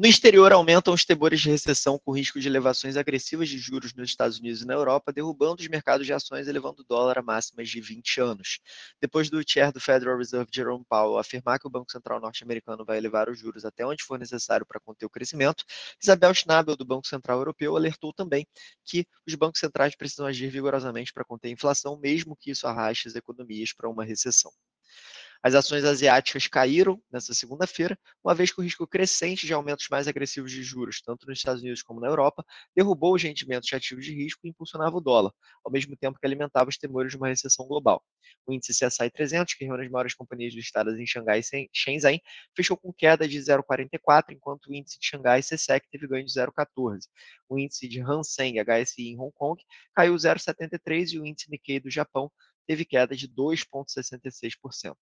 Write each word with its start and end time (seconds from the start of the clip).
No 0.00 0.06
exterior, 0.06 0.50
aumentam 0.50 0.94
os 0.94 1.04
temores 1.04 1.42
de 1.42 1.50
recessão 1.50 1.98
com 1.98 2.12
risco 2.12 2.40
de 2.40 2.48
elevações 2.48 2.96
agressivas 2.96 3.50
de 3.50 3.58
juros 3.58 3.92
nos 3.92 4.08
Estados 4.08 4.38
Unidos 4.38 4.62
e 4.62 4.66
na 4.66 4.72
Europa, 4.72 5.12
derrubando 5.12 5.60
os 5.60 5.68
mercados 5.68 6.06
de 6.06 6.12
ações, 6.14 6.48
elevando 6.48 6.80
o 6.80 6.84
dólar 6.86 7.18
a 7.18 7.22
máximas 7.22 7.68
de 7.68 7.82
20 7.82 8.18
anos. 8.18 8.60
Depois 8.98 9.28
do 9.28 9.42
chair 9.46 9.70
do 9.70 9.78
Federal 9.78 10.16
Reserve, 10.16 10.48
Jerome 10.50 10.86
Powell, 10.88 11.18
afirmar 11.18 11.58
que 11.58 11.66
o 11.66 11.70
Banco 11.70 11.92
Central 11.92 12.18
norte-americano 12.18 12.82
vai 12.82 12.96
elevar 12.96 13.28
os 13.28 13.38
juros 13.38 13.62
até 13.66 13.84
onde 13.84 14.02
for 14.02 14.18
necessário 14.18 14.64
para 14.64 14.80
conter 14.80 15.04
o 15.04 15.10
crescimento, 15.10 15.66
Isabel 16.02 16.32
Schnabel, 16.32 16.76
do 16.76 16.84
Banco 16.86 17.06
Central 17.06 17.36
Europeu, 17.36 17.76
alertou 17.76 18.10
também 18.10 18.46
que 18.86 19.06
os 19.28 19.34
bancos 19.34 19.60
centrais 19.60 19.94
precisam 19.94 20.24
agir 20.24 20.48
vigorosamente 20.48 21.12
para 21.12 21.26
conter 21.26 21.48
a 21.48 21.50
inflação, 21.50 21.98
mesmo 21.98 22.34
que 22.34 22.50
isso 22.52 22.66
arraste 22.66 23.06
as 23.06 23.16
economias 23.16 23.74
para 23.74 23.86
uma 23.86 24.02
recessão. 24.02 24.50
As 25.42 25.54
ações 25.54 25.84
asiáticas 25.84 26.46
caíram 26.46 27.02
nesta 27.10 27.32
segunda-feira, 27.32 27.98
uma 28.22 28.34
vez 28.34 28.52
que 28.52 28.60
o 28.60 28.62
risco 28.62 28.86
crescente 28.86 29.46
de 29.46 29.54
aumentos 29.54 29.88
mais 29.90 30.06
agressivos 30.06 30.52
de 30.52 30.62
juros, 30.62 31.00
tanto 31.00 31.26
nos 31.26 31.38
Estados 31.38 31.62
Unidos 31.62 31.82
como 31.82 31.98
na 31.98 32.08
Europa, 32.08 32.44
derrubou 32.76 33.14
os 33.14 33.22
rendimentos 33.22 33.66
de 33.66 33.74
ativos 33.74 34.04
de 34.04 34.12
risco 34.12 34.40
e 34.44 34.50
impulsionava 34.50 34.94
o 34.94 35.00
dólar, 35.00 35.32
ao 35.64 35.72
mesmo 35.72 35.96
tempo 35.96 36.18
que 36.20 36.26
alimentava 36.26 36.68
os 36.68 36.76
temores 36.76 37.12
de 37.12 37.16
uma 37.16 37.28
recessão 37.28 37.66
global. 37.66 38.04
O 38.46 38.52
índice 38.52 38.72
CSI 38.72 39.10
300, 39.10 39.54
que 39.54 39.64
reúne 39.64 39.86
as 39.86 39.90
maiores 39.90 40.14
companhias 40.14 40.52
listadas 40.52 40.98
em 40.98 41.06
Xangai 41.06 41.40
e 41.40 41.68
Shenzhen, 41.72 42.20
fechou 42.54 42.76
com 42.76 42.92
queda 42.92 43.26
de 43.26 43.38
0,44, 43.38 44.32
enquanto 44.32 44.66
o 44.66 44.74
índice 44.74 45.00
de 45.00 45.06
Xangai 45.06 45.40
CSEC 45.40 45.88
teve 45.90 46.06
ganho 46.06 46.26
de 46.26 46.32
0,14. 46.32 47.06
O 47.48 47.58
índice 47.58 47.88
de 47.88 48.02
Hang 48.02 48.24
Seng 48.24 48.58
HSI 48.58 49.08
em 49.08 49.18
Hong 49.18 49.32
Kong 49.32 49.62
caiu 49.94 50.14
0,73 50.14 51.14
e 51.14 51.18
o 51.18 51.24
índice 51.24 51.50
Nikkei 51.50 51.80
do 51.80 51.90
Japão 51.90 52.30
teve 52.66 52.84
queda 52.84 53.16
de 53.16 53.26
2,66%. 53.26 54.94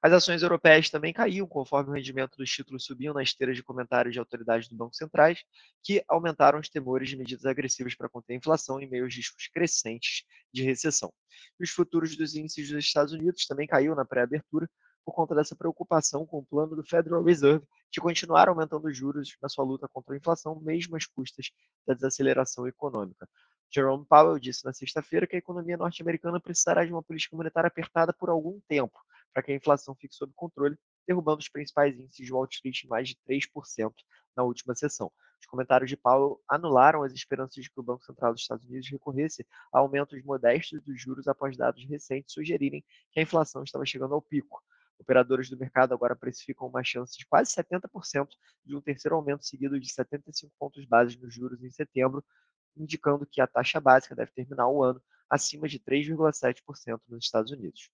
As 0.00 0.12
ações 0.12 0.42
europeias 0.42 0.88
também 0.88 1.12
caíam 1.12 1.46
conforme 1.46 1.90
o 1.90 1.92
rendimento 1.94 2.36
dos 2.36 2.48
títulos 2.48 2.84
subiam 2.84 3.12
na 3.12 3.22
esteira 3.22 3.52
de 3.52 3.64
comentários 3.64 4.12
de 4.12 4.20
autoridades 4.20 4.68
do 4.68 4.76
Banco 4.76 4.94
Centrais, 4.94 5.42
que 5.82 6.04
aumentaram 6.08 6.60
os 6.60 6.68
temores 6.68 7.08
de 7.08 7.16
medidas 7.16 7.44
agressivas 7.44 7.96
para 7.96 8.08
conter 8.08 8.34
a 8.34 8.36
inflação 8.36 8.80
em 8.80 8.88
meio 8.88 9.04
aos 9.04 9.14
riscos 9.14 9.48
crescentes 9.48 10.22
de 10.52 10.62
recessão. 10.62 11.12
Os 11.60 11.70
futuros 11.70 12.16
dos 12.16 12.36
índices 12.36 12.70
dos 12.70 12.84
Estados 12.84 13.12
Unidos 13.12 13.44
também 13.46 13.66
caíram 13.66 13.96
na 13.96 14.04
pré-abertura 14.04 14.70
por 15.04 15.14
conta 15.14 15.34
dessa 15.34 15.56
preocupação 15.56 16.24
com 16.24 16.38
o 16.38 16.46
plano 16.46 16.76
do 16.76 16.84
Federal 16.84 17.24
Reserve 17.24 17.66
de 17.90 18.00
continuar 18.00 18.48
aumentando 18.48 18.86
os 18.86 18.96
juros 18.96 19.36
na 19.42 19.48
sua 19.48 19.64
luta 19.64 19.88
contra 19.88 20.14
a 20.14 20.18
inflação, 20.18 20.60
mesmo 20.60 20.96
às 20.96 21.06
custas 21.06 21.50
da 21.86 21.94
desaceleração 21.94 22.68
econômica. 22.68 23.28
Jerome 23.70 24.06
Powell 24.06 24.38
disse 24.38 24.64
na 24.64 24.72
sexta-feira 24.72 25.26
que 25.26 25.34
a 25.34 25.38
economia 25.38 25.76
norte-americana 25.76 26.38
precisará 26.38 26.84
de 26.84 26.92
uma 26.92 27.02
política 27.02 27.36
monetária 27.36 27.68
apertada 27.68 28.12
por 28.12 28.28
algum 28.28 28.60
tempo, 28.68 28.98
para 29.38 29.42
que 29.44 29.52
a 29.52 29.54
inflação 29.54 29.94
fique 29.94 30.16
sob 30.16 30.32
controle, 30.34 30.76
derrubando 31.06 31.38
os 31.38 31.48
principais 31.48 31.96
índices 31.96 32.26
de 32.26 32.32
Wall 32.32 32.48
Street 32.50 32.82
em 32.82 32.88
mais 32.88 33.08
de 33.08 33.16
3% 33.24 33.92
na 34.36 34.42
última 34.42 34.74
sessão. 34.74 35.12
Os 35.40 35.46
comentários 35.46 35.88
de 35.88 35.96
Powell 35.96 36.42
anularam 36.48 37.04
as 37.04 37.12
esperanças 37.12 37.62
de 37.62 37.70
que 37.70 37.78
o 37.78 37.82
Banco 37.84 38.04
Central 38.04 38.32
dos 38.32 38.42
Estados 38.42 38.66
Unidos 38.66 38.90
recorresse 38.90 39.46
a 39.72 39.78
aumentos 39.78 40.20
modestos 40.24 40.82
dos 40.82 41.00
juros 41.00 41.28
após 41.28 41.56
dados 41.56 41.84
recentes 41.88 42.34
sugerirem 42.34 42.84
que 43.12 43.20
a 43.20 43.22
inflação 43.22 43.62
estava 43.62 43.86
chegando 43.86 44.12
ao 44.12 44.20
pico. 44.20 44.60
Operadores 44.98 45.48
do 45.48 45.56
mercado 45.56 45.94
agora 45.94 46.16
precificam 46.16 46.66
uma 46.66 46.82
chance 46.82 47.16
de 47.16 47.24
quase 47.24 47.54
70% 47.54 48.30
de 48.66 48.74
um 48.74 48.80
terceiro 48.80 49.14
aumento 49.14 49.46
seguido 49.46 49.78
de 49.78 49.88
75 49.92 50.52
pontos 50.58 50.84
base 50.84 51.16
nos 51.16 51.32
juros 51.32 51.62
em 51.62 51.70
setembro, 51.70 52.24
indicando 52.76 53.24
que 53.24 53.40
a 53.40 53.46
taxa 53.46 53.78
básica 53.78 54.16
deve 54.16 54.32
terminar 54.32 54.66
o 54.66 54.82
ano 54.82 55.00
acima 55.30 55.68
de 55.68 55.78
3,7% 55.78 57.00
nos 57.06 57.24
Estados 57.24 57.52
Unidos. 57.52 57.88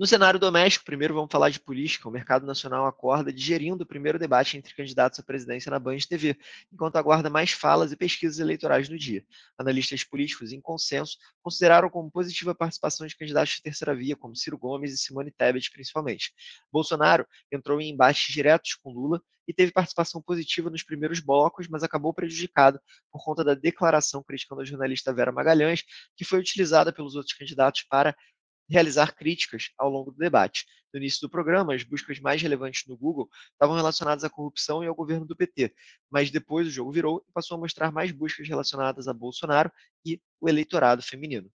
No 0.00 0.06
cenário 0.06 0.40
doméstico, 0.40 0.86
primeiro 0.86 1.12
vamos 1.12 1.30
falar 1.30 1.50
de 1.50 1.60
política. 1.60 2.08
O 2.08 2.10
mercado 2.10 2.46
nacional 2.46 2.86
acorda 2.86 3.30
digerindo 3.30 3.84
o 3.84 3.86
primeiro 3.86 4.18
debate 4.18 4.56
entre 4.56 4.74
candidatos 4.74 5.20
à 5.20 5.22
presidência 5.22 5.68
na 5.68 5.78
Band 5.78 5.98
TV, 6.08 6.38
enquanto 6.72 6.96
aguarda 6.96 7.28
mais 7.28 7.50
falas 7.50 7.92
e 7.92 7.96
pesquisas 7.98 8.38
eleitorais 8.38 8.88
no 8.88 8.96
dia. 8.96 9.22
Analistas 9.58 10.02
políticos, 10.02 10.52
em 10.52 10.60
consenso, 10.62 11.18
consideraram 11.42 11.90
como 11.90 12.10
positiva 12.10 12.52
a 12.52 12.54
participação 12.54 13.06
de 13.06 13.14
candidatos 13.14 13.56
de 13.56 13.62
terceira 13.62 13.94
via, 13.94 14.16
como 14.16 14.34
Ciro 14.34 14.56
Gomes 14.56 14.94
e 14.94 14.96
Simone 14.96 15.30
Tebet, 15.30 15.70
principalmente. 15.70 16.32
Bolsonaro 16.72 17.26
entrou 17.52 17.78
em 17.78 17.90
embates 17.90 18.32
diretos 18.32 18.76
com 18.76 18.90
Lula 18.90 19.20
e 19.46 19.52
teve 19.52 19.70
participação 19.70 20.22
positiva 20.22 20.70
nos 20.70 20.82
primeiros 20.82 21.20
blocos, 21.20 21.68
mas 21.68 21.82
acabou 21.82 22.14
prejudicado 22.14 22.80
por 23.12 23.22
conta 23.22 23.44
da 23.44 23.52
declaração 23.52 24.22
criticando 24.22 24.62
a 24.62 24.64
jornalista 24.64 25.12
Vera 25.12 25.30
Magalhães, 25.30 25.84
que 26.16 26.24
foi 26.24 26.38
utilizada 26.38 26.90
pelos 26.90 27.16
outros 27.16 27.34
candidatos 27.34 27.82
para 27.82 28.16
realizar 28.70 29.14
críticas 29.14 29.70
ao 29.76 29.90
longo 29.90 30.10
do 30.10 30.18
debate. 30.18 30.64
No 30.92 30.98
início 30.98 31.20
do 31.20 31.30
programa, 31.30 31.74
as 31.74 31.82
buscas 31.82 32.18
mais 32.20 32.40
relevantes 32.40 32.86
no 32.86 32.96
Google 32.96 33.28
estavam 33.52 33.76
relacionadas 33.76 34.24
à 34.24 34.30
corrupção 34.30 34.82
e 34.82 34.86
ao 34.86 34.94
governo 34.94 35.26
do 35.26 35.36
PT, 35.36 35.74
mas 36.10 36.30
depois 36.30 36.66
o 36.66 36.70
jogo 36.70 36.92
virou 36.92 37.24
e 37.28 37.32
passou 37.32 37.56
a 37.56 37.60
mostrar 37.60 37.92
mais 37.92 38.10
buscas 38.12 38.48
relacionadas 38.48 39.08
a 39.08 39.12
Bolsonaro 39.12 39.70
e 40.04 40.20
o 40.40 40.48
eleitorado 40.48 41.02
feminino. 41.02 41.50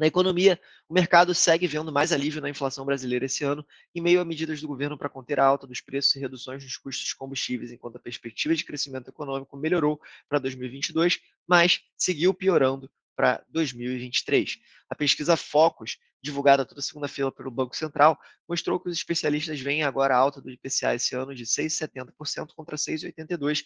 Na 0.00 0.06
economia, 0.06 0.58
o 0.88 0.94
mercado 0.94 1.34
segue 1.34 1.66
vendo 1.66 1.92
mais 1.92 2.10
alívio 2.10 2.40
na 2.40 2.48
inflação 2.48 2.86
brasileira 2.86 3.26
esse 3.26 3.44
ano, 3.44 3.62
em 3.94 4.00
meio 4.00 4.18
a 4.18 4.24
medidas 4.24 4.58
do 4.58 4.66
governo 4.66 4.96
para 4.96 5.10
conter 5.10 5.38
a 5.38 5.44
alta 5.44 5.66
dos 5.66 5.82
preços 5.82 6.16
e 6.16 6.18
reduções 6.18 6.64
nos 6.64 6.78
custos 6.78 7.06
de 7.06 7.14
combustíveis, 7.14 7.70
enquanto 7.70 7.96
a 7.96 8.00
perspectiva 8.00 8.54
de 8.54 8.64
crescimento 8.64 9.10
econômico 9.10 9.58
melhorou 9.58 10.00
para 10.26 10.38
2022, 10.38 11.20
mas 11.46 11.82
seguiu 11.98 12.32
piorando 12.32 12.90
para 13.14 13.44
2023. 13.50 14.58
A 14.90 14.94
pesquisa 14.96 15.36
Focus, 15.36 15.96
divulgada 16.22 16.66
toda 16.66 16.82
segunda-feira 16.82 17.30
pelo 17.30 17.50
Banco 17.50 17.76
Central, 17.76 18.18
mostrou 18.48 18.78
que 18.80 18.88
os 18.88 18.96
especialistas 18.96 19.60
veem 19.60 19.84
agora 19.84 20.14
a 20.14 20.18
alta 20.18 20.42
do 20.42 20.50
IPCA 20.50 20.94
esse 20.94 21.14
ano 21.14 21.34
de 21.34 21.44
6,70% 21.44 22.48
contra 22.54 22.76
6,82% 22.76 23.64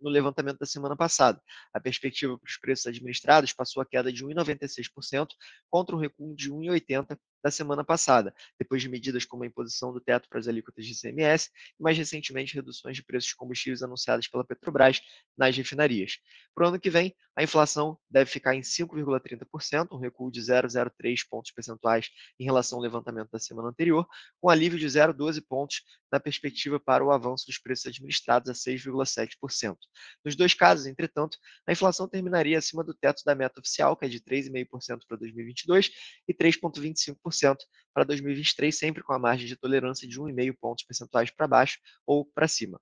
no 0.00 0.08
levantamento 0.08 0.58
da 0.58 0.66
semana 0.66 0.96
passada. 0.96 1.42
A 1.74 1.80
perspectiva 1.80 2.38
para 2.38 2.48
os 2.48 2.56
preços 2.56 2.86
administrados 2.86 3.52
passou 3.52 3.82
a 3.82 3.86
queda 3.86 4.12
de 4.12 4.24
1,96% 4.24 5.28
contra 5.68 5.96
um 5.96 5.98
recuo 5.98 6.34
de 6.34 6.50
1,80% 6.50 7.18
da 7.42 7.50
semana 7.50 7.82
passada, 7.82 8.34
depois 8.58 8.82
de 8.82 8.88
medidas 8.88 9.24
como 9.24 9.42
a 9.44 9.46
imposição 9.46 9.92
do 9.92 10.00
teto 10.00 10.28
para 10.28 10.38
as 10.38 10.46
alíquotas 10.46 10.84
de 10.84 10.92
ICMS 10.92 11.50
e, 11.78 11.82
mais 11.82 11.96
recentemente, 11.96 12.54
reduções 12.54 12.96
de 12.96 13.02
preços 13.02 13.30
de 13.30 13.36
combustíveis 13.36 13.82
anunciadas 13.82 14.28
pela 14.28 14.44
Petrobras 14.44 15.00
nas 15.36 15.56
refinarias. 15.56 16.18
Para 16.54 16.66
o 16.66 16.68
ano 16.68 16.80
que 16.80 16.90
vem, 16.90 17.14
a 17.34 17.42
inflação 17.42 17.98
deve 18.10 18.30
ficar 18.30 18.54
em 18.54 18.60
5,30%, 18.60 19.88
um 19.92 19.98
recuo 19.98 20.30
de 20.30 20.40
0,03 20.68 21.20
pontos 21.28 21.50
percentuais 21.50 22.08
em 22.38 22.44
relação 22.44 22.78
ao 22.78 22.82
levantamento 22.82 23.30
da 23.30 23.38
semana 23.38 23.68
anterior, 23.68 24.06
com 24.40 24.48
alívio 24.48 24.78
de 24.78 24.86
0,12 24.86 25.42
pontos 25.46 25.82
na 26.10 26.18
perspectiva 26.18 26.80
para 26.80 27.04
o 27.04 27.10
avanço 27.10 27.46
dos 27.46 27.58
preços 27.58 27.86
administrados 27.86 28.50
a 28.50 28.52
6,7%. 28.52 29.76
Nos 30.24 30.36
dois 30.36 30.54
casos, 30.54 30.86
entretanto, 30.86 31.38
a 31.66 31.72
inflação 31.72 32.08
terminaria 32.08 32.58
acima 32.58 32.82
do 32.82 32.94
teto 32.94 33.22
da 33.24 33.34
meta 33.34 33.60
oficial, 33.60 33.96
que 33.96 34.06
é 34.06 34.08
de 34.08 34.20
3,5% 34.20 35.00
para 35.06 35.16
2022 35.18 35.90
e 36.26 36.34
3,25% 36.34 37.56
para 37.94 38.04
2023, 38.04 38.76
sempre 38.76 39.02
com 39.02 39.12
a 39.12 39.18
margem 39.18 39.46
de 39.46 39.56
tolerância 39.56 40.08
de 40.08 40.18
1,5 40.18 40.56
pontos 40.60 40.84
percentuais 40.84 41.30
para 41.30 41.46
baixo 41.46 41.78
ou 42.06 42.24
para 42.24 42.48
cima. 42.48 42.80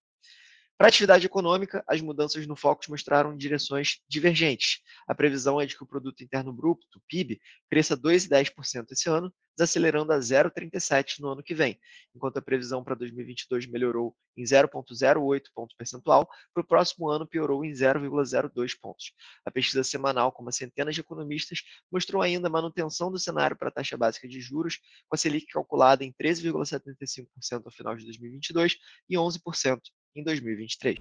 Para 0.79 0.87
a 0.87 0.91
atividade 0.91 1.27
econômica, 1.27 1.83
as 1.89 2.01
mudanças 2.01 2.47
no 2.47 2.55
Focus 2.55 2.87
mostraram 2.87 3.37
direções 3.37 3.99
divergentes. 4.09 4.81
A 5.09 5.15
previsão 5.15 5.61
é 5.61 5.67
de 5.67 5.77
que 5.77 5.83
o 5.83 5.87
Produto 5.87 6.23
Interno 6.23 6.53
Bruto, 6.53 7.03
PIB, 7.09 7.41
cresça 7.69 7.97
2,10% 7.97 8.93
esse 8.93 9.09
ano, 9.09 9.35
desacelerando 9.57 10.13
a 10.13 10.21
0,37% 10.21 11.19
no 11.19 11.31
ano 11.31 11.43
que 11.43 11.53
vem, 11.53 11.81
enquanto 12.15 12.37
a 12.37 12.41
previsão 12.41 12.85
para 12.85 12.95
2022 12.95 13.67
melhorou 13.67 14.15
em 14.37 14.45
0,08 14.45 15.47
ponto 15.53 15.75
percentual, 15.77 16.29
para 16.55 16.61
o 16.61 16.65
próximo 16.65 17.09
ano 17.09 17.27
piorou 17.27 17.65
em 17.65 17.73
0,02 17.73 18.79
pontos. 18.81 19.13
A 19.45 19.51
pesquisa 19.51 19.83
semanal 19.83 20.31
com 20.31 20.43
uma 20.43 20.53
centena 20.53 20.93
de 20.93 21.01
economistas 21.01 21.59
mostrou 21.91 22.23
ainda 22.23 22.47
a 22.47 22.51
manutenção 22.53 23.11
do 23.11 23.19
cenário 23.19 23.57
para 23.57 23.67
a 23.67 23.73
taxa 23.73 23.97
básica 23.97 24.29
de 24.29 24.41
juros, 24.41 24.79
com 25.09 25.17
a 25.17 25.19
Selic 25.19 25.49
calculada 25.49 26.05
em 26.05 26.13
13,75% 26.13 27.63
ao 27.65 27.73
final 27.73 27.97
de 27.97 28.05
2022 28.05 28.77
e 29.11 29.17
11% 29.17 29.81
em 30.15 30.23
2023. 30.23 30.99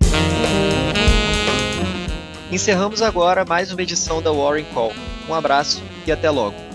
Encerramos 2.52 3.02
agora 3.02 3.44
mais 3.44 3.72
uma 3.72 3.82
edição 3.82 4.22
da 4.22 4.32
Warren 4.32 4.66
Call. 4.74 4.94
Um 5.28 5.34
abraço 5.34 5.84
e 6.06 6.12
até 6.12 6.30
logo. 6.30 6.67